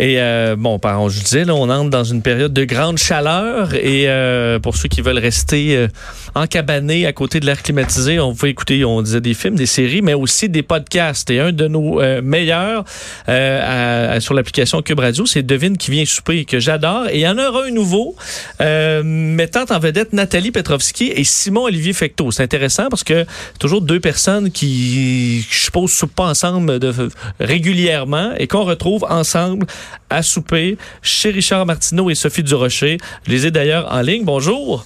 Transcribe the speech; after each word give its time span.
Et 0.00 0.16
euh, 0.18 0.56
bon, 0.58 0.80
par 0.80 1.08
je 1.08 1.22
disais, 1.22 1.44
là, 1.44 1.54
on 1.54 1.70
entre 1.70 1.90
dans 1.90 2.02
une 2.02 2.20
période 2.20 2.52
de 2.52 2.64
grande 2.64 2.98
chaleur 2.98 3.74
et 3.74 4.08
euh, 4.08 4.58
pour 4.58 4.76
ceux 4.76 4.88
qui 4.88 5.02
veulent 5.02 5.18
rester 5.18 5.76
euh, 5.76 5.88
encabanés 6.34 7.06
à 7.06 7.12
côté 7.12 7.38
de 7.38 7.46
l'air 7.46 7.62
climatisé, 7.62 8.18
on 8.18 8.34
peut 8.34 8.48
écouter, 8.48 8.84
on 8.84 9.02
disait 9.02 9.20
des 9.20 9.34
films, 9.34 9.54
des 9.54 9.66
séries, 9.66 10.02
mais 10.02 10.14
aussi 10.14 10.48
des 10.48 10.64
podcasts. 10.64 11.30
Et 11.30 11.38
un 11.38 11.52
de 11.52 11.68
nos 11.68 12.00
euh, 12.00 12.22
meilleurs 12.22 12.84
euh, 13.28 14.18
sur 14.18 14.34
l'application 14.34 14.82
Cube 14.82 14.98
Radio, 14.98 15.26
c'est 15.26 15.44
Devine 15.44 15.76
qui 15.76 15.92
vient 15.92 16.04
souper, 16.04 16.44
que 16.44 16.58
j'adore. 16.58 17.06
Et 17.10 17.18
il 17.18 17.20
y 17.20 17.28
en 17.28 17.38
aura 17.38 17.66
un 17.66 17.70
nouveau 17.70 18.16
mettant 18.58 19.64
en 19.70 19.78
vedette 19.78 20.12
Nathalie 20.12 20.50
Petrovski 20.50 21.12
et 21.14 21.22
Simon-Olivier 21.22 21.92
Fecteau. 21.92 22.32
C'est 22.32 22.42
intéressant 22.42 22.88
parce 22.88 23.04
que 23.04 23.24
toujours 23.60 23.80
deux 23.80 24.00
personnes 24.00 24.50
qui, 24.50 25.42
je 25.48 25.64
suppose, 25.64 25.92
soupent 25.92 26.14
pas 26.14 26.26
ensemble 26.26 26.80
de, 26.80 26.92
régulièrement 27.38 28.32
et 28.36 28.48
qu'on 28.48 28.64
retrouve 28.64 29.06
ensemble 29.08 29.66
à 30.10 30.22
souper 30.22 30.76
chez 31.02 31.30
Richard 31.30 31.66
Martineau 31.66 32.10
et 32.10 32.14
Sophie 32.14 32.42
Durocher. 32.42 32.98
Je 33.26 33.30
les 33.30 33.46
ai 33.46 33.50
d'ailleurs 33.50 33.92
en 33.92 34.00
ligne. 34.00 34.24
Bonjour. 34.24 34.84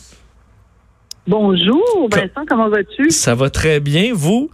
Bonjour, 1.27 2.09
Vincent, 2.11 2.47
comment 2.49 2.69
vas-tu? 2.71 3.11
Ça 3.11 3.35
va 3.35 3.51
très 3.51 3.81
bien, 3.81 4.13
vous? 4.15 4.51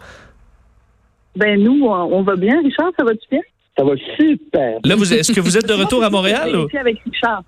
Ben 1.36 1.62
nous, 1.62 1.84
on 1.86 2.23
va 2.23 2.36
bien. 2.36 2.61
Richard, 2.62 2.91
ça 2.98 3.05
va-tu 3.05 3.27
bien? 3.31 3.41
Ça 3.77 3.84
va 3.84 3.92
super. 4.17 4.78
Là, 4.84 4.95
vous, 4.97 5.12
est-ce 5.12 5.33
que 5.33 5.41
vous 5.41 5.56
êtes 5.56 5.69
de 5.69 5.73
retour 5.83 6.03
à 6.05 6.11
Montréal? 6.11 6.55
Ou? 6.56 6.69
avec 6.79 6.98
Richard. 7.05 7.42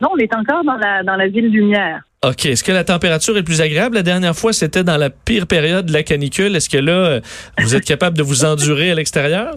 Non, 0.00 0.10
on 0.14 0.18
est 0.18 0.32
encore 0.32 0.62
dans 0.64 0.76
la, 0.76 1.02
dans 1.02 1.16
la 1.16 1.26
ville 1.26 1.48
lumière. 1.50 2.02
OK. 2.24 2.46
Est-ce 2.46 2.64
que 2.64 2.72
la 2.72 2.84
température 2.84 3.36
est 3.36 3.42
plus 3.42 3.60
agréable? 3.60 3.96
La 3.96 4.02
dernière 4.02 4.34
fois, 4.34 4.52
c'était 4.52 4.84
dans 4.84 4.96
la 4.96 5.10
pire 5.10 5.46
période 5.46 5.86
de 5.86 5.92
la 5.92 6.02
canicule. 6.02 6.54
Est-ce 6.54 6.68
que 6.68 6.78
là, 6.78 7.20
vous 7.58 7.74
êtes 7.76 7.84
capable 7.84 8.16
de 8.16 8.22
vous 8.22 8.44
endurer 8.44 8.90
à 8.92 8.94
l'extérieur? 8.94 9.54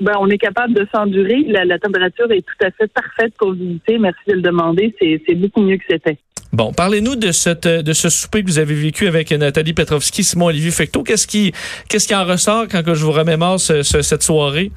Ben, 0.00 0.14
on 0.20 0.28
est 0.28 0.38
capable 0.38 0.74
de 0.74 0.86
s'endurer. 0.94 1.44
La, 1.48 1.78
température 1.78 2.30
est 2.30 2.42
tout 2.42 2.64
à 2.64 2.70
fait 2.70 2.86
parfaite 2.92 3.34
pour 3.38 3.52
visiter. 3.52 3.98
Merci 3.98 4.20
de 4.28 4.34
le 4.34 4.42
demander. 4.42 4.94
C'est 5.00 5.34
beaucoup 5.34 5.62
mieux 5.62 5.76
que 5.76 5.84
c'était. 5.90 6.18
Bon, 6.52 6.72
parlez-nous 6.72 7.16
de 7.16 7.30
cette 7.30 7.68
de 7.68 7.92
ce 7.92 8.08
souper 8.08 8.42
que 8.42 8.48
vous 8.48 8.58
avez 8.58 8.74
vécu 8.74 9.06
avec 9.06 9.30
Nathalie 9.32 9.74
Petrovski, 9.74 10.24
Simon 10.24 10.46
Olivier 10.46 10.70
Fecteau. 10.70 11.02
Qu'est-ce 11.02 11.26
qui 11.26 11.52
qu'est-ce 11.88 12.08
qui 12.08 12.14
en 12.14 12.24
ressort 12.24 12.66
quand 12.68 12.82
je 12.86 13.04
vous 13.04 13.12
remémore 13.12 13.60
cette 13.60 14.22
soirée? 14.22 14.70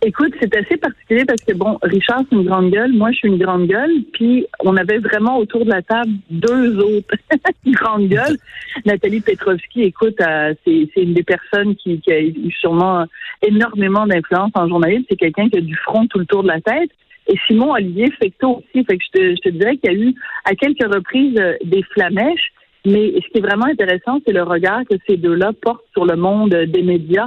Écoute, 0.00 0.32
c'est 0.40 0.54
assez 0.56 0.76
particulier 0.76 1.24
parce 1.24 1.42
que, 1.42 1.54
bon, 1.54 1.76
Richard, 1.82 2.22
c'est 2.28 2.36
une 2.36 2.44
grande 2.44 2.70
gueule. 2.70 2.92
Moi, 2.92 3.10
je 3.10 3.16
suis 3.16 3.28
une 3.28 3.38
grande 3.38 3.66
gueule. 3.66 3.90
Puis, 4.12 4.46
on 4.60 4.76
avait 4.76 4.98
vraiment 4.98 5.38
autour 5.38 5.64
de 5.64 5.70
la 5.70 5.82
table 5.82 6.12
deux 6.30 6.78
autres 6.78 7.16
grandes 7.66 8.08
gueules. 8.08 8.36
Nathalie 8.86 9.20
Petrovski, 9.20 9.82
écoute, 9.82 10.20
euh, 10.20 10.54
c'est 10.64 10.88
une 10.96 11.14
des 11.14 11.24
personnes 11.24 11.74
qui, 11.74 12.00
qui, 12.00 12.12
a 12.12 12.22
eu 12.22 12.52
sûrement 12.60 13.06
énormément 13.42 14.06
d'influence 14.06 14.52
en 14.54 14.68
journalisme. 14.68 15.04
C'est 15.10 15.16
quelqu'un 15.16 15.48
qui 15.48 15.58
a 15.58 15.62
du 15.62 15.76
front 15.76 16.06
tout 16.06 16.20
le 16.20 16.26
tour 16.26 16.44
de 16.44 16.48
la 16.48 16.60
tête. 16.60 16.90
Et 17.26 17.36
Simon 17.48 17.72
Olivier 17.72 18.12
Fecteau 18.20 18.62
aussi. 18.62 18.84
Fait 18.84 18.98
que 18.98 19.04
je 19.04 19.18
te, 19.18 19.30
je 19.30 19.40
te 19.40 19.48
dirais 19.48 19.76
qu'il 19.78 19.92
y 19.92 19.96
a 19.96 19.98
eu 19.98 20.14
à 20.44 20.54
quelques 20.54 20.94
reprises 20.94 21.38
euh, 21.40 21.54
des 21.64 21.82
flamèches. 21.94 22.52
Mais 22.86 23.12
ce 23.16 23.28
qui 23.32 23.38
est 23.38 23.42
vraiment 23.42 23.66
intéressant, 23.66 24.20
c'est 24.24 24.32
le 24.32 24.44
regard 24.44 24.82
que 24.88 24.94
ces 25.08 25.16
deux-là 25.16 25.50
portent 25.60 25.84
sur 25.92 26.06
le 26.06 26.14
monde 26.14 26.50
des 26.50 26.82
médias 26.82 27.26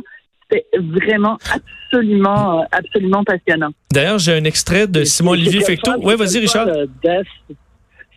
c'était 0.52 0.66
vraiment 0.78 1.38
absolument, 1.54 2.60
euh, 2.60 2.64
absolument 2.72 3.24
passionnant. 3.24 3.70
D'ailleurs, 3.92 4.20
j'ai 4.20 4.34
un 4.34 4.44
extrait 4.44 4.88
de 4.88 5.04
Simon-Olivier 5.04 5.62
Fecteau. 5.62 5.94
Oui, 6.02 6.16
vas-y, 6.16 6.40
Richard. 6.40 6.68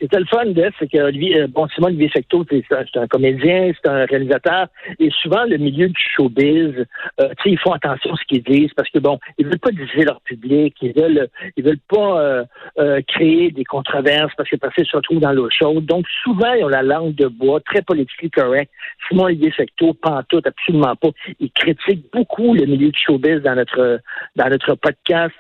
C'était 0.04 0.19
le 0.19 0.26
fun 0.26 0.44
de 0.44 0.70
c'est 0.78 0.87
que 0.87 0.98
euh, 0.98 1.47
bon, 1.47 1.66
Simon 1.69 1.87
Olivier 1.87 2.10
Fecteau, 2.10 2.44
c'est 2.50 2.98
un, 2.98 3.06
comédien, 3.06 3.72
c'est 3.72 3.88
un 3.88 4.04
réalisateur, 4.04 4.66
et 4.98 5.09
souvent 5.22 5.44
le 5.44 5.56
milieu 5.56 5.88
du 5.88 6.00
showbiz, 6.15 6.75
euh, 6.76 7.28
tu 7.38 7.42
sais, 7.42 7.50
ils 7.53 7.59
font 7.59 7.72
attention 7.72 8.12
à 8.12 8.16
ce 8.16 8.25
qu'ils 8.26 8.43
disent 8.43 8.75
parce 8.76 8.91
que 8.91 8.98
bon, 8.98 9.19
ils 9.38 9.47
veulent 9.47 9.59
pas 9.59 9.70
diviser 9.70 10.04
leur 10.04 10.20
public, 10.20 10.76
ils 10.82 10.93
veulent, 10.93 11.28
ils 11.56 11.64
veulent 11.64 11.78
pas 11.88 12.20
euh, 12.20 12.44
euh 12.78 13.00
créer 13.09 13.50
des 13.50 13.64
controverses 13.64 14.32
parce 14.37 14.50
que 14.50 14.56
parce 14.56 14.75
qu'ils 14.75 14.84
se 14.84 14.94
retrouvent 14.94 15.20
dans 15.20 15.32
l'eau 15.32 15.48
chaude. 15.48 15.87
Donc 15.87 16.04
souvent 16.22 16.53
ils 16.53 16.64
ont 16.64 16.69
la 16.69 16.82
langue 16.82 17.14
de 17.14 17.26
bois, 17.26 17.60
très 17.60 17.81
politiquement 17.81 18.28
correct. 18.34 18.70
Simon 19.09 19.25
Olivier 19.25 19.53
Fecteau, 19.53 19.94
pantoute, 19.94 20.47
absolument 20.47 20.97
pas. 20.97 21.09
Il 21.41 21.50
critique 21.50 22.04
beaucoup 22.12 22.53
le 22.53 22.66
milieu 22.66 22.91
du 22.91 23.00
showbiz 23.00 23.41
dans 23.41 23.54
notre 23.54 24.00
dans 24.37 24.50
notre 24.50 24.75
podcast 24.75 25.34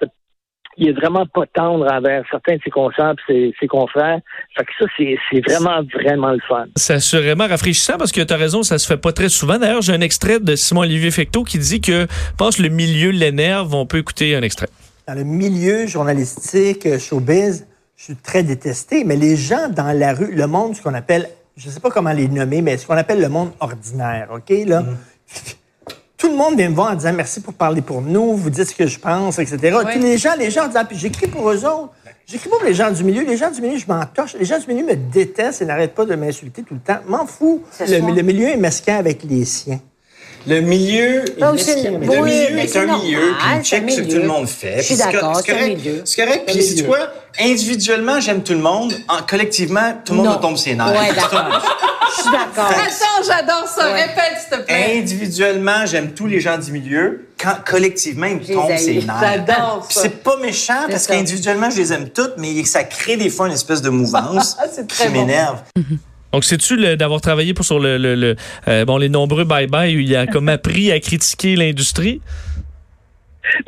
il 0.76 0.88
est 0.88 0.92
vraiment 0.92 1.26
pas 1.26 1.44
tendre 1.52 1.90
envers 1.90 2.24
certains 2.30 2.56
de 2.56 2.60
ses 2.62 2.70
concerts 2.70 3.14
et 3.28 3.52
ses, 3.60 3.66
confrères. 3.66 4.20
Fait 4.56 4.64
que 4.64 4.70
ça, 4.78 4.86
c'est 4.96 5.40
vraiment, 5.40 5.82
vraiment 5.94 6.32
le 6.32 6.40
fun. 6.48 6.66
C'est 6.76 6.94
assurément 6.94 7.46
rafraîchissant 7.46 7.96
parce 7.98 8.12
que 8.12 8.20
tu 8.20 8.32
as 8.32 8.36
raison, 8.36 8.62
ça 8.62 8.78
se 8.78 8.86
fait 8.86 8.96
pas 8.96 9.12
très 9.12 9.28
souvent. 9.28 9.58
D'ailleurs, 9.58 9.82
j'ai 9.82 9.92
un 9.92 10.00
extrait 10.00 10.40
de 10.40 10.54
Simon-Olivier 10.56 11.10
Fecteau 11.10 11.44
qui 11.44 11.58
dit 11.58 11.80
que, 11.80 12.06
pense, 12.36 12.58
le 12.58 12.68
milieu 12.68 13.10
l'énerve. 13.10 13.74
On 13.74 13.86
peut 13.86 13.98
écouter 13.98 14.34
un 14.34 14.42
extrait. 14.42 14.68
Dans 15.06 15.14
le 15.14 15.24
milieu 15.24 15.86
journalistique, 15.86 16.98
showbiz, 16.98 17.66
je 17.96 18.04
suis 18.04 18.16
très 18.16 18.42
détesté, 18.42 19.04
mais 19.04 19.16
les 19.16 19.36
gens 19.36 19.68
dans 19.68 19.96
la 19.96 20.14
rue, 20.14 20.34
le 20.34 20.46
monde, 20.46 20.74
ce 20.74 20.82
qu'on 20.82 20.94
appelle, 20.94 21.28
je 21.56 21.68
sais 21.68 21.80
pas 21.80 21.90
comment 21.90 22.12
les 22.12 22.28
nommer, 22.28 22.62
mais 22.62 22.76
ce 22.78 22.86
qu'on 22.86 22.96
appelle 22.96 23.20
le 23.20 23.28
monde 23.28 23.52
ordinaire, 23.60 24.28
OK, 24.32 24.52
là? 24.66 24.80
Mm 24.80 24.96
tout 26.24 26.30
le 26.30 26.36
monde 26.36 26.56
vient 26.56 26.70
me 26.70 26.74
voir 26.74 26.92
en 26.92 26.94
disant 26.94 27.12
merci 27.12 27.40
pour 27.40 27.52
parler 27.52 27.82
pour 27.82 28.00
nous, 28.00 28.34
vous 28.34 28.48
dites 28.48 28.64
ce 28.64 28.74
que 28.74 28.86
je 28.86 28.98
pense, 28.98 29.38
etc. 29.38 29.76
les 30.00 30.16
gens, 30.16 30.34
les 30.38 30.50
gens 30.50 30.66
disent, 30.66 30.80
puis 30.88 30.96
j'écris 30.96 31.26
pour 31.26 31.50
eux 31.50 31.66
autres. 31.66 31.90
J'écris 32.26 32.48
pour 32.48 32.62
les 32.64 32.72
gens 32.72 32.90
du 32.90 33.04
milieu. 33.04 33.22
Les 33.22 33.36
gens 33.36 33.50
du 33.50 33.60
milieu, 33.60 33.76
je 33.76 33.86
m'en 33.86 34.02
torche. 34.06 34.34
Les 34.38 34.46
gens 34.46 34.58
du 34.58 34.66
milieu 34.72 34.86
me 34.86 34.96
détestent 34.96 35.60
et 35.60 35.66
n'arrêtent 35.66 35.94
pas 35.94 36.06
de 36.06 36.14
m'insulter 36.14 36.62
tout 36.62 36.72
le 36.72 36.80
temps. 36.80 37.00
M'en 37.06 37.26
fous. 37.26 37.62
Le, 37.80 38.14
le, 38.14 38.22
milieu 38.22 38.48
est 38.48 38.56
mesquin 38.56 38.96
avec 38.96 39.22
les 39.24 39.44
siens. 39.44 39.80
Le 40.46 40.60
milieu, 40.60 41.24
est, 41.24 41.40
le 41.40 41.96
milieu 41.96 42.58
est, 42.58 42.76
un 42.76 42.98
milieu, 42.98 43.34
puis 43.38 43.64
check 43.64 43.90
ce 43.90 44.00
que 44.00 44.10
tout 44.10 44.18
le 44.18 44.26
monde 44.26 44.46
fait. 44.46 44.76
Je 44.78 44.82
suis 44.82 44.96
d'accord, 44.96 45.36
c'est 45.36 45.52
correct. 45.52 45.80
C'est 46.04 46.24
correct, 46.24 46.42
puis 46.46 46.62
c'est 46.62 46.84
quoi? 46.84 46.98
Individuellement, 47.40 48.20
j'aime 48.20 48.42
tout 48.42 48.52
le 48.52 48.60
monde. 48.60 48.94
collectivement, 49.28 49.94
tout 50.04 50.12
le 50.12 50.18
monde 50.18 50.36
me 50.36 50.42
tombe 50.42 50.56
ses 50.56 50.74
nerfs. 50.74 50.88
Ouais, 50.88 51.14
d'accord. 51.14 51.62
Je 52.16 52.22
suis 52.22 52.30
d'accord. 52.30 52.70
Attends, 52.70 53.22
j'adore 53.26 53.66
ça. 53.66 53.92
Répète, 53.92 54.38
s'il 54.40 54.58
te 54.58 54.64
plaît. 54.64 54.98
Individuellement, 54.98 55.86
j'aime 55.86 56.12
tous 56.12 56.26
les 56.26 56.40
gens 56.40 56.58
du 56.58 56.72
milieu. 56.72 57.26
Quand 57.38 57.56
collectivement, 57.66 58.26
ils 58.26 58.36
me 58.36 58.44
tombent 58.44 58.76
ses 58.76 59.02
nerfs. 59.02 59.16
J'adore 59.20 59.86
ça. 59.88 60.02
c'est 60.02 60.22
pas 60.22 60.36
méchant 60.36 60.86
parce 60.88 61.06
qu'individuellement, 61.06 61.70
je 61.70 61.78
les 61.78 61.92
aime 61.92 62.10
toutes, 62.10 62.34
mais 62.38 62.64
ça 62.64 62.84
crée 62.84 63.16
des 63.16 63.30
fois 63.30 63.46
une 63.46 63.54
espèce 63.54 63.82
de 63.82 63.90
mouvance 63.90 64.56
qui 64.88 65.08
m'énerve. 65.08 65.62
Donc, 66.34 66.42
c'est-tu 66.42 66.96
d'avoir 66.96 67.20
travaillé 67.20 67.54
pour, 67.54 67.64
sur 67.64 67.78
le, 67.78 67.96
le, 67.96 68.34
euh, 68.66 68.84
bon, 68.84 68.96
les 68.96 69.08
nombreux 69.08 69.44
bye-bye 69.44 69.94
où 69.94 70.00
il 70.00 70.16
a 70.16 70.26
comme 70.26 70.48
appris 70.48 70.90
à 70.90 70.98
critiquer 70.98 71.54
l'industrie? 71.54 72.20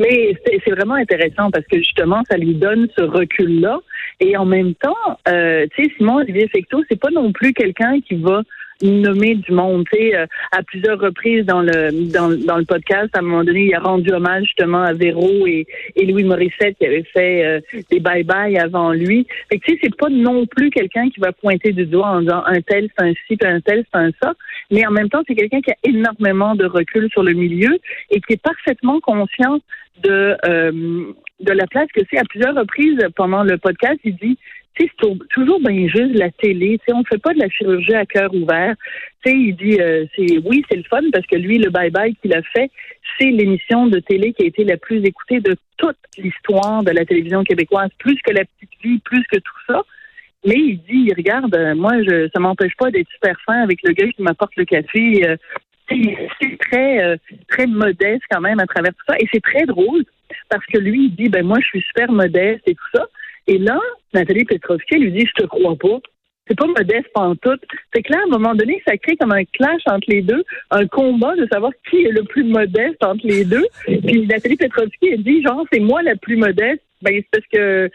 Mais 0.00 0.37
c'est 0.44 0.72
vraiment 0.72 0.94
intéressant 0.94 1.53
parce 1.53 1.65
que 1.66 1.78
justement, 1.78 2.25
ça 2.28 2.37
lui 2.37 2.54
donne 2.54 2.88
ce 2.99 3.04
recul-là. 3.04 3.78
Et 4.19 4.37
en 4.37 4.47
même 4.47 4.75
temps, 4.75 4.97
euh, 5.28 5.66
tu 5.77 5.84
sais, 5.84 5.93
Simon 5.97 6.16
Olivier 6.16 6.49
Fecteau, 6.49 6.82
c'est 6.88 6.99
pas 6.99 7.10
non 7.10 7.31
plus 7.31 7.53
quelqu'un 7.53 8.00
qui 8.00 8.16
va 8.16 8.43
nommer 8.82 9.34
du 9.34 9.53
monde. 9.53 9.84
Euh, 9.94 10.26
à 10.53 10.62
plusieurs 10.62 10.98
reprises 10.98 11.44
dans 11.44 11.62
le 11.62 12.10
dans, 12.12 12.28
dans, 12.28 12.59
le 12.59 12.64
podcast, 12.64 13.09
à 13.14 13.20
un 13.20 13.22
moment 13.22 13.44
donné, 13.44 13.66
il 13.66 13.75
a 13.75 13.81
rendu 13.81 14.10
hommage 14.12 14.44
justement 14.44 14.82
à 14.82 14.92
Véro 14.92 15.47
et, 15.47 15.66
et 15.94 16.06
Louis 16.06 16.25
Morissette 16.25 16.76
qui 16.78 16.86
avaient 16.86 17.06
fait 17.12 17.45
euh, 17.45 17.60
des 17.91 18.00
bye-bye 18.00 18.59
avant 18.60 18.92
lui. 18.92 19.27
Fait 19.48 19.59
que 19.59 19.65
tu 19.65 19.72
sais, 19.72 19.78
c'est 19.84 19.97
pas 19.97 20.09
non 20.09 20.47
plus 20.47 20.71
quelqu'un 20.71 21.09
qui 21.10 21.21
va 21.21 21.33
pointer 21.33 21.72
du 21.72 21.86
doigt 21.86 22.09
en 22.09 22.21
disant 22.21 22.42
un 22.47 22.60
tel 22.60 22.89
c'est 22.98 23.04
un 23.04 23.12
ci, 23.27 23.39
un 23.42 23.60
tel 23.60 23.84
c'est 23.92 23.98
un 23.98 24.10
ça. 24.22 24.34
Mais 24.71 24.86
en 24.86 24.91
même 24.91 25.09
temps, 25.09 25.22
c'est 25.27 25.34
quelqu'un 25.34 25.60
qui 25.60 25.71
a 25.71 25.77
énormément 25.84 26.54
de 26.54 26.66
recul 26.66 27.09
sur 27.10 27.22
le 27.22 27.33
milieu 27.33 27.78
et 28.10 28.21
qui 28.21 28.34
est 28.34 28.42
parfaitement 28.42 29.00
conscient 29.00 29.60
de 30.03 30.36
euh, 30.45 31.12
de 31.41 31.53
la 31.53 31.66
place 31.66 31.89
que 31.95 32.00
c'est 32.10 32.18
à 32.18 32.24
plusieurs 32.24 32.54
reprises 32.54 32.98
pendant 33.15 33.42
le 33.42 33.59
podcast. 33.59 33.98
Il 34.04 34.16
dit 34.16 34.39
c'est 34.78 34.90
toujours 35.30 35.60
bien 35.60 35.88
juste 35.88 36.14
la 36.14 36.30
télé. 36.30 36.78
on 36.88 37.00
ne 37.00 37.04
fait 37.04 37.20
pas 37.20 37.32
de 37.32 37.38
la 37.38 37.48
chirurgie 37.48 37.94
à 37.94 38.06
cœur 38.06 38.34
ouvert. 38.34 38.74
il 39.24 39.56
dit, 39.56 39.80
euh, 39.80 40.04
oui, 40.44 40.64
c'est 40.68 40.76
le 40.76 40.82
fun 40.84 41.02
parce 41.12 41.26
que 41.26 41.36
lui, 41.36 41.58
le 41.58 41.70
bye-bye 41.70 42.14
qu'il 42.20 42.34
a 42.34 42.42
fait, 42.42 42.70
c'est 43.18 43.30
l'émission 43.30 43.86
de 43.86 44.00
télé 44.00 44.32
qui 44.32 44.44
a 44.44 44.46
été 44.46 44.64
la 44.64 44.76
plus 44.76 45.04
écoutée 45.04 45.40
de 45.40 45.56
toute 45.76 45.96
l'histoire 46.18 46.82
de 46.82 46.90
la 46.90 47.04
télévision 47.04 47.42
québécoise, 47.44 47.90
plus 47.98 48.16
que 48.22 48.32
la 48.32 48.44
petite 48.44 48.82
vie, 48.82 48.98
plus 48.98 49.24
que 49.30 49.38
tout 49.38 49.60
ça. 49.66 49.82
Mais 50.44 50.54
il 50.54 50.80
dit, 50.88 51.12
regarde, 51.16 51.54
euh, 51.56 51.74
moi, 51.74 51.92
je, 52.02 52.28
ça 52.32 52.40
m'empêche 52.40 52.76
pas 52.76 52.90
d'être 52.90 53.10
super 53.10 53.36
fin 53.44 53.62
avec 53.62 53.80
le 53.82 53.92
gars 53.92 54.08
qui 54.08 54.22
m'apporte 54.22 54.54
le 54.56 54.64
café. 54.64 55.28
Euh, 55.28 55.36
c'est 55.90 56.58
très, 56.58 57.02
euh, 57.02 57.16
très 57.48 57.66
modeste 57.66 58.22
quand 58.30 58.40
même 58.40 58.60
à 58.60 58.66
travers 58.66 58.92
tout 58.92 59.04
ça. 59.08 59.16
Et 59.18 59.26
c'est 59.32 59.42
très 59.42 59.66
drôle 59.66 60.04
parce 60.48 60.64
que 60.66 60.78
lui, 60.78 61.06
il 61.06 61.14
dit, 61.14 61.28
ben 61.28 61.44
moi, 61.44 61.58
je 61.60 61.66
suis 61.66 61.80
super 61.82 62.10
modeste 62.12 62.62
et 62.66 62.74
tout 62.74 62.90
ça. 62.94 63.06
Et 63.47 63.59
là, 63.59 63.78
Nathalie 64.13 64.45
Petrovski 64.45 64.98
lui 64.98 65.13
dit, 65.13 65.27
je 65.27 65.43
te 65.43 65.47
crois 65.47 65.77
pas. 65.77 65.98
C'est 66.48 66.57
pas 66.57 66.66
modeste 66.66 67.09
tout. 67.34 67.59
C'est 67.93 68.03
que 68.03 68.13
là, 68.13 68.21
à 68.21 68.22
un 68.22 68.39
moment 68.39 68.54
donné, 68.54 68.81
ça 68.87 68.97
crée 68.97 69.16
comme 69.16 69.33
un 69.33 69.45
clash 69.45 69.83
entre 69.87 70.09
les 70.09 70.22
deux, 70.22 70.45
un 70.71 70.87
combat 70.87 71.34
de 71.34 71.47
savoir 71.51 71.72
qui 71.91 72.04
est 72.04 72.13
le 72.13 72.22
plus 72.22 72.45
modeste 72.45 73.03
entre 73.03 73.27
les 73.27 73.45
deux. 73.45 73.66
Puis 73.84 74.27
Nathalie 74.27 74.57
Petrovski, 74.57 75.09
elle 75.13 75.25
dit, 75.25 75.43
genre, 75.43 75.65
c'est 75.72 75.81
moi 75.81 76.03
la 76.03 76.15
plus 76.15 76.37
modeste. 76.37 76.83
Ben, 77.03 77.15
c'est 77.15 77.28
parce 77.31 77.47
que 77.53 77.91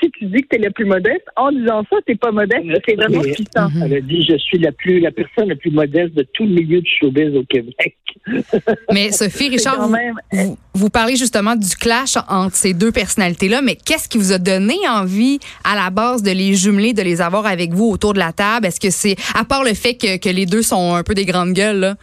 si 0.00 0.10
tu 0.10 0.26
dis 0.26 0.42
que 0.42 0.48
tu 0.50 0.56
es 0.56 0.58
la 0.58 0.70
plus 0.70 0.84
modeste, 0.84 1.24
en 1.36 1.50
disant 1.50 1.82
ça, 1.90 1.96
tu 2.06 2.16
pas 2.16 2.30
modeste. 2.30 2.64
C'est 2.86 2.94
vraiment 2.94 3.22
puissant. 3.22 3.68
Elle 3.82 3.94
a 3.94 4.00
dit 4.00 4.26
Je 4.28 4.36
suis 4.36 4.58
la 4.58 4.72
plus 4.72 5.00
la 5.00 5.10
personne 5.10 5.48
la 5.48 5.56
plus 5.56 5.70
modeste 5.70 6.14
de 6.14 6.22
tout 6.34 6.44
le 6.44 6.50
milieu 6.50 6.80
du 6.80 6.90
showbiz 7.00 7.34
au 7.34 7.44
Québec. 7.44 7.96
mais 8.92 9.12
Sophie, 9.12 9.48
Richard, 9.48 9.88
vous, 10.32 10.58
vous, 10.74 10.90
parlez 10.90 11.16
justement 11.16 11.56
du 11.56 11.74
clash 11.76 12.16
entre 12.28 12.54
ces 12.54 12.74
deux 12.74 12.92
personnalités-là, 12.92 13.62
mais 13.62 13.76
qu'est-ce 13.76 14.08
qui 14.08 14.18
vous 14.18 14.32
a 14.32 14.38
donné 14.38 14.76
envie 14.88 15.38
à 15.64 15.74
la 15.76 15.90
base 15.90 16.22
de 16.22 16.30
les 16.30 16.54
jumeler, 16.54 16.92
de 16.92 17.02
les 17.02 17.20
avoir 17.20 17.46
avec 17.46 17.72
vous 17.72 17.86
autour 17.86 18.14
de 18.14 18.18
la 18.18 18.32
table? 18.32 18.66
Est-ce 18.66 18.80
que 18.80 18.90
c'est, 18.90 19.16
à 19.34 19.44
part 19.44 19.64
le 19.64 19.74
fait 19.74 19.94
que, 19.94 20.18
que 20.18 20.28
les 20.28 20.46
deux 20.46 20.62
sont 20.62 20.94
un 20.94 21.02
peu 21.02 21.14
des 21.14 21.24
grandes 21.24 21.52
gueules, 21.52 21.78
là? 21.78 21.94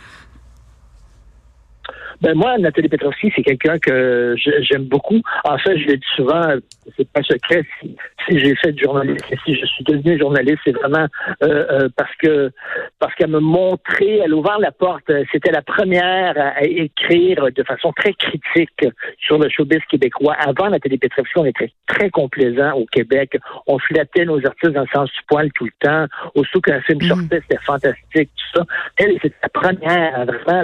Ben 2.24 2.36
moi, 2.36 2.58
Nathalie 2.58 2.88
Petrovski, 2.88 3.34
c'est 3.36 3.44
quelqu'un 3.44 3.78
que 3.80 4.34
j'aime 4.38 4.86
beaucoup. 4.86 5.22
En 5.44 5.58
fait, 5.58 5.78
je 5.78 5.88
l'ai 5.88 5.98
dit 5.98 6.08
souvent, 6.16 6.56
c'est 7.04 7.12
pas 7.12 7.24
secret. 7.24 7.66
Si, 7.82 8.40
j'ai 8.40 8.56
fait 8.56 8.72
du 8.72 8.84
journalisme, 8.84 9.26
si 9.46 9.56
je 9.56 9.66
suis 9.66 9.84
devenu 9.84 10.18
journaliste, 10.18 10.60
c'est 10.66 10.72
vraiment 10.72 11.08
euh, 11.44 11.66
euh, 11.72 11.90
parce 11.96 12.16
que 12.18 12.52
parce 13.00 13.14
qu'elle 13.16 13.30
me 13.30 13.40
montrait, 13.40 14.20
elle 14.24 14.34
a 14.34 14.36
ouvert 14.36 14.60
la 14.60 14.72
porte. 14.72 15.12
C'était 15.32 15.52
la 15.52 15.62
première 15.62 16.34
à, 16.38 16.64
écrire 16.64 17.48
de 17.54 17.64
façon 17.64 17.92
très 17.94 18.14
critique 18.14 18.86
sur 19.20 19.38
le 19.38 19.50
showbiz 19.50 19.82
québécois. 19.90 20.36
Avant 20.40 20.70
Nathalie 20.70 20.98
Petrovski, 20.98 21.38
on 21.38 21.46
était 21.46 21.72
très 21.88 22.10
complaisant 22.10 22.74
au 22.74 22.86
Québec. 22.86 23.38
On 23.68 23.78
flattait 23.80 24.26
nos 24.26 24.46
artistes 24.46 24.74
dans 24.74 24.82
le 24.82 24.88
sens 24.94 25.10
du 25.10 25.20
poil 25.28 25.52
tout 25.54 25.66
le 25.66 25.72
temps. 25.80 26.06
Aussitôt 26.36 26.62
qu'un 26.62 26.82
film 26.82 27.00
mm. 27.02 27.08
sortait, 27.08 27.42
c'était 27.42 27.64
fantastique, 27.64 28.30
tout 28.36 28.60
ça. 28.60 28.66
Elle, 28.98 29.14
c'était 29.22 29.36
la 29.42 29.50
première 29.50 30.26
vraiment 30.26 30.64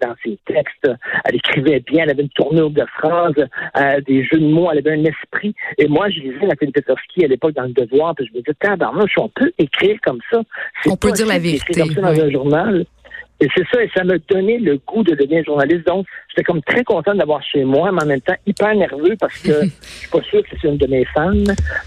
dans 0.00 0.14
ses 0.22 0.38
textes. 0.46 0.88
Elle 1.24 1.36
écrivait 1.36 1.80
bien, 1.80 2.04
elle 2.04 2.10
avait 2.10 2.22
une 2.22 2.28
tournure 2.30 2.70
de 2.70 2.84
phrases, 2.98 3.34
euh, 3.76 4.00
des 4.06 4.24
jeux 4.24 4.38
de 4.38 4.46
mots, 4.46 4.70
elle 4.70 4.78
avait 4.78 4.92
un 4.92 5.04
esprit. 5.04 5.54
Et 5.78 5.86
moi, 5.88 6.10
je 6.10 6.20
lisais 6.20 6.46
la 6.46 6.56
Petrovski 6.56 7.24
à 7.24 7.28
l'époque 7.28 7.54
dans 7.54 7.62
le 7.62 7.72
Devoir, 7.72 8.14
puis 8.14 8.26
je 8.26 8.32
me 8.32 8.42
disais, 8.42 8.54
tabarnouche, 8.58 9.14
on 9.18 9.28
peut 9.28 9.52
écrire 9.58 9.98
comme 10.02 10.20
ça. 10.30 10.40
On 10.86 10.96
peut 10.96 11.12
dire 11.12 11.26
la 11.26 11.38
vérité. 11.38 11.80
comme 11.80 11.90
ça 11.90 12.00
dans 12.00 12.20
un 12.20 12.30
journal. 12.30 12.86
Et 13.40 13.48
c'est 13.54 13.64
ça, 13.72 13.82
et 13.82 13.90
ça 13.94 14.04
m'a 14.04 14.14
donné 14.28 14.58
le 14.58 14.78
goût 14.86 15.02
de 15.02 15.14
devenir 15.14 15.44
journaliste. 15.44 15.86
Donc, 15.86 16.06
j'étais 16.28 16.44
comme 16.44 16.62
très 16.62 16.84
content 16.84 17.14
d'avoir 17.14 17.42
chez 17.42 17.64
moi, 17.64 17.90
mais 17.90 18.02
en 18.02 18.06
même 18.06 18.20
temps 18.20 18.36
hyper 18.46 18.74
nerveux 18.76 19.16
parce 19.18 19.36
que 19.38 19.64
je 19.64 19.86
suis 19.86 20.08
pas 20.08 20.22
sûr 20.22 20.42
que 20.42 20.56
c'est 20.60 20.68
une 20.68 20.76
de 20.76 20.86
mes 20.86 21.04
fans. 21.06 21.32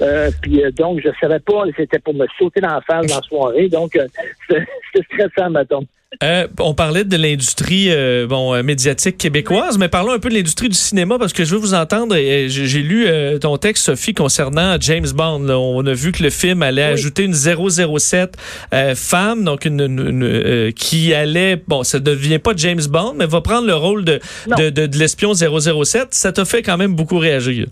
Euh, 0.02 0.30
puis 0.42 0.64
euh, 0.64 0.72
donc, 0.72 1.00
je 1.04 1.10
savais 1.22 1.40
pas, 1.40 1.64
c'était 1.78 2.00
pour 2.00 2.14
me 2.14 2.28
sauter 2.38 2.60
dans 2.60 2.74
la 2.74 2.82
face 2.82 3.08
dans 3.08 3.16
la 3.16 3.22
soirée. 3.22 3.70
Donc, 3.70 3.96
euh, 3.96 4.08
c'était 4.50 5.06
stressant, 5.14 5.50
mettons. 5.50 5.86
Euh, 6.24 6.48
on 6.60 6.74
parlait 6.74 7.04
de 7.04 7.16
l'industrie 7.16 7.92
euh, 7.92 8.26
bon 8.28 8.56
euh, 8.56 8.64
médiatique 8.64 9.18
québécoise, 9.18 9.78
mais 9.78 9.88
parlons 9.88 10.14
un 10.14 10.20
peu 10.20 10.30
de 10.30 10.34
l'industrie 10.34 10.68
du 10.68 10.76
cinéma 10.76 11.20
parce 11.20 11.32
que 11.32 11.46
je 11.46 11.54
veux 11.54 11.62
vous 11.62 11.76
entendre. 11.76 12.16
J'ai 12.16 12.82
lu 12.82 13.08
ton 13.40 13.58
texte, 13.58 13.86
Sophie, 13.86 14.14
concernant 14.14 14.78
James 14.80 15.08
Bond. 15.14 15.48
On 15.50 15.86
a 15.86 15.94
vu 15.94 16.12
que 16.12 16.24
le 16.24 16.30
film 16.30 16.64
allait 16.64 16.84
ajouter 16.84 17.24
une 17.24 17.34
007 17.34 18.36
femme, 18.96 19.44
donc 19.44 19.66
une, 19.66 20.74
qui 20.76 21.14
allait, 21.14 21.62
bon, 21.68 21.84
ça 21.84 22.00
ne 22.00 22.04
devient 22.04 22.40
pas 22.40 22.54
James 22.56 22.82
Bond, 22.90 23.14
mais 23.18 23.26
va 23.26 23.42
prendre 23.42 23.68
le 23.68 23.76
rôle 23.76 24.04
de, 24.04 24.20
de, 24.58 24.70
de, 24.70 24.88
de 24.88 24.98
l'espion 24.98 25.34
007. 25.34 26.08
Ça 26.12 26.32
t'a 26.32 26.46
fait 26.46 26.64
quand 26.64 26.78
même 26.78 26.96
beaucoup 26.96 27.18
réagir. 27.20 27.68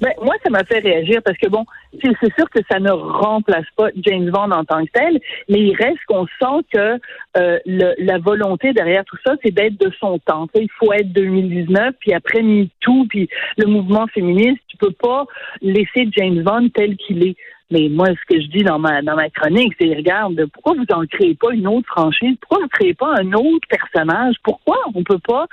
Ben, 0.00 0.12
moi, 0.22 0.34
ça 0.42 0.50
m'a 0.50 0.64
fait 0.64 0.78
réagir 0.78 1.20
parce 1.24 1.36
que, 1.38 1.48
bon, 1.48 1.64
c'est 2.02 2.34
sûr 2.34 2.48
que 2.50 2.60
ça 2.70 2.78
ne 2.78 2.90
remplace 2.90 3.66
pas 3.76 3.88
James 3.96 4.30
Bond 4.30 4.50
en 4.50 4.64
tant 4.64 4.84
que 4.84 4.90
tel, 4.92 5.20
mais 5.48 5.60
il 5.60 5.74
reste 5.74 5.98
qu'on 6.06 6.26
sent 6.26 6.66
que 6.72 6.98
euh, 7.36 7.58
le, 7.66 7.94
la 7.98 8.18
volonté 8.18 8.72
derrière 8.72 9.04
tout 9.04 9.18
ça, 9.24 9.34
c'est 9.42 9.50
d'être 9.52 9.78
de 9.78 9.92
son 10.00 10.18
temps. 10.18 10.48
il 10.54 10.70
faut 10.78 10.92
être 10.92 11.12
2019, 11.12 11.94
puis 12.00 12.14
après 12.14 12.42
MeToo, 12.42 13.06
puis 13.08 13.28
le 13.58 13.66
mouvement 13.66 14.06
féministe, 14.08 14.60
tu 14.68 14.76
peux 14.76 14.92
pas 14.92 15.26
laisser 15.60 16.08
James 16.12 16.42
Bond 16.42 16.68
tel 16.74 16.96
qu'il 16.96 17.26
est. 17.26 17.36
Mais 17.72 17.88
moi, 17.88 18.08
ce 18.08 18.34
que 18.34 18.38
je 18.38 18.48
dis 18.48 18.62
dans 18.64 18.78
ma 18.78 19.00
dans 19.00 19.16
ma 19.16 19.30
chronique, 19.30 19.72
c'est 19.80 19.94
regarde, 19.94 20.44
pourquoi 20.52 20.74
vous 20.74 20.94
en 20.94 21.06
créez 21.06 21.34
pas 21.34 21.54
une 21.54 21.66
autre 21.66 21.86
franchise? 21.88 22.36
Pourquoi 22.40 22.58
vous 22.58 22.64
ne 22.64 22.68
créez 22.68 22.92
pas 22.92 23.14
un 23.18 23.32
autre 23.32 23.66
personnage? 23.66 24.34
Pourquoi 24.44 24.76
on 24.94 25.02
peut 25.02 25.18
pas 25.26 25.46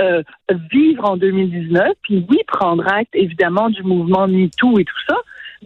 euh, 0.00 0.22
vivre 0.72 1.04
en 1.04 1.18
2019 1.18 1.88
Puis 2.02 2.24
oui, 2.30 2.38
prendre 2.46 2.90
acte 2.90 3.14
évidemment 3.14 3.68
du 3.68 3.82
mouvement 3.82 4.26
MeToo 4.26 4.78
et 4.78 4.84
tout 4.84 5.00
ça, 5.06 5.16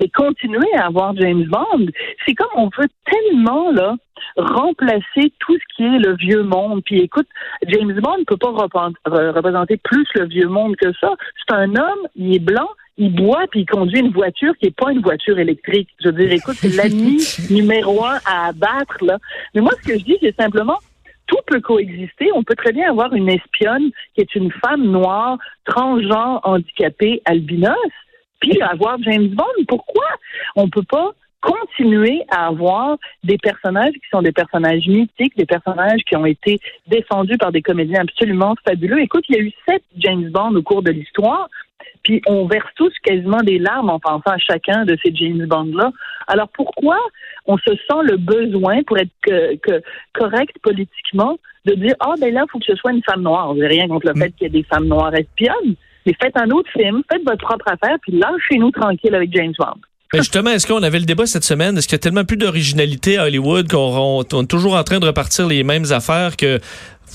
mais 0.01 0.09
continuer 0.09 0.75
à 0.77 0.87
avoir 0.87 1.15
James 1.15 1.45
Bond? 1.45 1.87
C'est 2.27 2.35
comme 2.35 2.51
on 2.57 2.69
veut 2.77 2.89
tellement 3.07 3.71
là 3.71 3.95
remplacer 4.37 5.33
tout 5.39 5.57
ce 5.57 5.77
qui 5.77 5.85
est 5.85 5.99
le 6.01 6.17
vieux 6.17 6.43
monde. 6.43 6.83
Puis 6.85 7.01
écoute, 7.01 7.29
James 7.69 7.93
Bond 8.01 8.19
ne 8.19 8.25
peut 8.25 8.37
pas 8.37 8.51
représenter 8.51 9.77
plus 9.77 10.07
le 10.17 10.27
vieux 10.27 10.49
monde 10.49 10.75
que 10.75 10.93
ça. 11.01 11.15
C'est 11.39 11.55
un 11.55 11.71
homme, 11.77 12.09
il 12.17 12.35
est 12.35 12.45
blanc, 12.45 12.69
il 12.99 13.15
boit 13.15 13.47
puis 13.51 13.61
il 13.61 13.67
conduit 13.67 14.01
une 14.01 14.13
voiture 14.13 14.53
qui 14.59 14.67
est 14.67 14.77
pas 14.77 14.93
une 14.93 15.01
voiture 15.01 15.39
électrique. 15.39 15.89
Je 16.01 16.09
veux 16.09 16.15
dire, 16.15 16.33
écoute, 16.33 16.57
c'est 16.57 16.75
l'ami 16.75 17.19
numéro 17.51 18.05
un 18.05 18.19
à 18.27 18.49
abattre, 18.49 19.03
là. 19.03 19.19
Mais 19.55 19.61
moi, 19.61 19.73
ce 19.83 19.89
que 19.89 19.99
je 19.99 20.05
dis, 20.05 20.19
c'est 20.21 20.37
simplement, 20.37 20.79
tout 21.27 21.39
peut 21.47 21.61
coexister. 21.61 22.31
On 22.35 22.43
peut 22.43 22.55
très 22.55 22.73
bien 22.73 22.91
avoir 22.91 23.15
une 23.15 23.29
espionne 23.29 23.91
qui 24.15 24.21
est 24.21 24.35
une 24.35 24.53
femme 24.53 24.85
noire, 24.85 25.39
transgenre, 25.65 26.41
handicapée, 26.45 27.23
albinos, 27.25 27.77
puis 28.41 28.61
avoir 28.61 28.99
James 29.03 29.29
Bond. 29.29 29.65
Pourquoi 29.69 30.05
on 30.57 30.69
peut 30.69 30.83
pas 30.83 31.13
continuer 31.41 32.23
à 32.31 32.47
avoir 32.47 32.97
des 33.25 33.37
personnages 33.39 33.95
qui 33.95 34.09
sont 34.13 34.23
des 34.23 34.33
personnages 34.33 34.87
mythiques, 34.87 35.37
des 35.37 35.47
personnages 35.47 36.01
qui 36.09 36.17
ont 36.17 36.27
été 36.27 36.61
défendus 36.87 37.37
par 37.37 37.51
des 37.51 37.63
comédiens 37.63 38.03
absolument 38.03 38.55
fabuleux? 38.65 39.01
Écoute, 39.01 39.25
il 39.29 39.37
y 39.37 39.39
a 39.39 39.43
eu 39.43 39.53
sept 39.69 39.83
James 39.97 40.31
Bond 40.31 40.55
au 40.55 40.63
cours 40.63 40.83
de 40.83 40.91
l'histoire. 40.91 41.49
Puis 42.03 42.21
on 42.27 42.47
verse 42.47 42.69
tous 42.77 42.93
quasiment 43.03 43.43
des 43.43 43.59
larmes 43.59 43.91
en 43.91 44.01
pensant 44.01 44.33
à 44.33 44.39
chacun 44.39 44.85
de 44.85 44.97
ces 45.05 45.15
James 45.15 45.47
Bond-là. 45.47 45.93
Alors 46.27 46.49
pourquoi 46.49 46.99
on 47.47 47.57
se 47.59 47.71
sent 47.71 48.03
le 48.05 48.17
besoin, 48.17 48.83
pour 48.85 48.99
être 48.99 49.11
correct 50.13 50.57
politiquement, 50.63 51.39
de 51.65 51.75
dire 51.75 51.95
Ah, 52.01 52.15
ben 52.21 52.33
là, 52.33 52.45
il 52.47 52.51
faut 52.51 52.59
que 52.59 52.67
ce 52.67 52.77
soit 52.77 52.93
une 52.93 53.03
femme 53.03 53.23
noire. 53.23 53.55
J'ai 53.57 53.67
rien 53.67 53.89
contre 53.89 54.09
le 54.09 54.21
fait 54.21 54.31
qu'il 54.33 54.43
y 54.43 54.47
ait 54.47 54.63
des 54.63 54.65
femmes 54.65 54.87
noires 54.87 55.15
espionnes, 55.15 55.75
mais 56.07 56.15
faites 56.21 56.37
un 56.37 56.51
autre 56.51 56.71
film, 56.71 57.03
faites 57.11 57.23
votre 57.25 57.45
propre 57.45 57.67
affaire, 57.69 57.97
puis 58.03 58.13
lâchez-nous 58.19 58.71
tranquille 58.71 59.15
avec 59.15 59.33
James 59.35 59.55
Bond. 59.59 59.81
Mais 60.13 60.21
justement, 60.21 60.51
est-ce 60.51 60.67
qu'on 60.67 60.83
avait 60.83 60.99
le 60.99 61.07
débat 61.07 61.27
cette 61.27 61.45
semaine? 61.45 61.79
Est-ce 61.79 61.89
qu'il 61.89 61.95
y 61.95 61.97
a 61.97 62.01
tellement 62.01 62.25
plus 62.25 62.37
d'originalité 62.37 63.17
à 63.17 63.25
Hollywood 63.25 63.71
qu'on 63.71 64.23
est 64.23 64.47
toujours 64.47 64.75
en 64.75 64.85
train 64.85 64.99
de 65.01 65.07
repartir 65.07 65.47
les 65.47 65.65
mêmes 65.65 65.91
affaires 65.91 66.37
que 66.37 66.61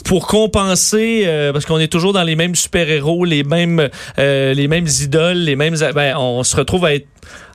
pour 0.05 0.27
compenser, 0.27 1.23
euh, 1.25 1.51
parce 1.51 1.65
qu'on 1.65 1.79
est 1.79 1.91
toujours 1.91 2.13
dans 2.13 2.23
les 2.23 2.35
mêmes 2.35 2.55
super-héros, 2.55 3.25
les 3.25 3.43
mêmes 3.43 3.89
euh, 4.19 4.53
les 4.53 4.67
mêmes 4.67 4.87
idoles, 4.87 5.37
les 5.37 5.55
mêmes, 5.55 5.75
ben, 5.93 6.15
on 6.17 6.43
se 6.43 6.55
retrouve 6.55 6.85
à 6.85 6.91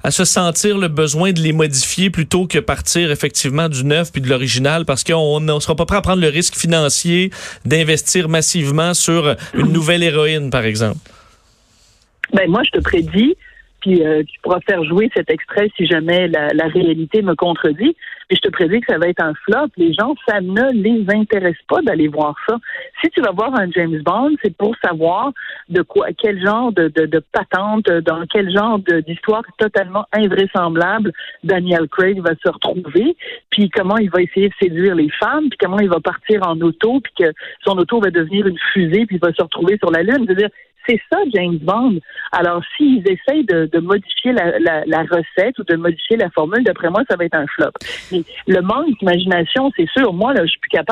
à 0.05 0.11
se 0.11 0.25
sentir 0.25 0.79
le 0.79 0.89
besoin 0.89 1.33
de 1.33 1.41
les 1.41 1.53
modifier 1.53 2.11
plutôt 2.11 2.47
que 2.47 2.59
partir 2.59 3.11
effectivement 3.11 3.69
du 3.69 3.85
neuf 3.85 4.11
puis 4.11 4.21
de 4.21 4.29
l'original 4.29 4.85
parce 4.85 5.05
qu'on 5.05 5.41
ne 5.41 5.61
sera 5.61 5.77
pas 5.77 5.87
prêt 5.87 5.97
à 5.97 6.03
prendre 6.03 6.21
le 6.21 6.29
risque 6.29 6.57
financier 6.57 7.31
d'investir 7.65 8.29
massivement 8.29 8.95
sur 8.95 9.37
une 9.55 9.73
nouvelle 9.73 10.03
héroïne, 10.03 10.51
par 10.51 10.65
exemple. 10.65 10.99
Ben 12.33 12.51
moi, 12.51 12.63
je 12.65 12.79
te 12.79 12.83
prédis 12.83 13.37
puis 13.83 14.03
euh, 14.03 14.23
tu 14.23 14.39
pourras 14.41 14.61
faire 14.61 14.83
jouer 14.85 15.11
cet 15.15 15.29
extrait 15.29 15.69
si 15.77 15.87
jamais 15.87 16.29
la, 16.29 16.49
la, 16.55 16.67
réalité 16.69 17.21
me 17.21 17.35
contredit. 17.35 17.97
Mais 18.31 18.37
je 18.37 18.41
te 18.41 18.49
prédis 18.49 18.81
que 18.81 18.93
ça 18.93 18.99
va 18.99 19.09
être 19.09 19.23
un 19.23 19.35
flop. 19.45 19.69
Les 19.77 19.93
gens, 19.93 20.15
ça 20.27 20.41
ne 20.41 20.73
les 20.73 21.05
intéresse 21.15 21.59
pas 21.69 21.83
d'aller 21.83 22.09
voir 22.09 22.35
ça. 22.49 22.57
Si 23.03 23.11
tu 23.11 23.21
vas 23.21 23.33
voir 23.33 23.55
un 23.55 23.71
James 23.73 24.01
Bond, 24.03 24.37
c'est 24.43 24.57
pour 24.57 24.75
savoir 24.83 25.33
de 25.69 25.83
quoi, 25.83 26.09
quel 26.17 26.41
genre 26.41 26.73
de, 26.73 26.89
de, 26.89 27.07
de 27.07 27.23
patente, 27.33 27.87
dans 27.87 28.25
quel 28.33 28.51
genre 28.51 28.79
d'histoire 29.07 29.43
totalement 29.59 30.07
invraisemblable 30.13 31.13
Daniel 31.45 31.89
Craig 31.89 32.21
va 32.21 32.31
se 32.43 32.49
retrouver, 32.49 33.17
puis 33.51 33.69
comment 33.71 33.97
il 33.99 34.11
va 34.11 34.23
essayer 34.23 34.49
de 34.49 34.55
séduire 34.61 34.95
les 34.95 35.11
femmes, 35.11 35.49
puis 35.49 35.59
comment 35.59 35.81
il 35.81 35.89
va 35.89 36.01
partir 36.01 36.47
en 36.47 36.59
auto, 36.61 37.01
puis 37.01 37.13
que 37.19 37.33
son 37.65 37.77
auto 37.79 38.01
va 38.01 38.11
devenir 38.11 38.47
une 38.47 38.59
fusée, 38.73 39.07
puis 39.07 39.17
il 39.17 39.21
va 39.21 39.33
se 39.33 39.43
retrouver 39.43 39.77
sur 39.79 39.91
la 39.91 40.03
Lune. 40.03 40.25
C'est-à-dire, 40.27 40.51
c'est 40.87 41.01
ça, 41.11 41.19
James 41.35 41.59
Bond. 41.61 41.99
Alors, 42.33 42.63
s'ils 42.77 43.05
essayent 43.09 43.45
de, 43.45 43.79
modifier 43.79 44.33
la, 44.33 45.03
recette 45.03 45.59
ou 45.59 45.65
de 45.65 45.77
modifier 45.77 46.17
la 46.17 46.31
formule, 46.31 46.65
d'après 46.65 46.91
moi, 46.91 47.03
ça 47.09 47.17
va 47.17 47.25
être 47.25 47.35
un 47.35 47.47
flop. 47.47 47.73
Mais 48.11 48.23
le 48.47 48.61
manque 48.63 48.99
d'imagination, 48.99 49.71
c'est 49.77 49.89
sûr. 49.91 50.13
Moi, 50.13 50.33
là, 50.35 50.43
je 50.45 50.51
suis 50.51 50.61
plus 50.61 50.69
capable 50.69 50.83